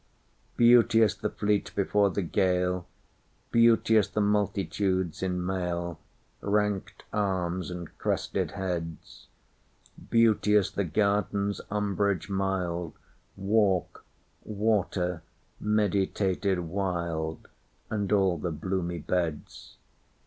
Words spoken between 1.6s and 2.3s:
before the